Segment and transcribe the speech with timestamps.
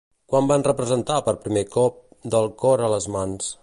[0.31, 2.03] Quan van representar per primer cop
[2.37, 3.59] Del cor a les mans?